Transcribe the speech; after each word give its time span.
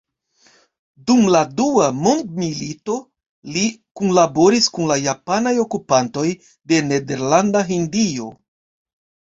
Dum 1.09 1.19
la 1.35 1.41
Dua 1.59 1.89
mondmilito 1.97 2.95
li 3.57 3.67
kunlaboris 4.01 4.71
kun 4.79 4.91
la 4.95 4.99
japanaj 5.05 5.55
okupantoj 5.67 6.27
de 6.73 6.83
Nederlanda 6.91 7.65
Hindio. 7.73 8.35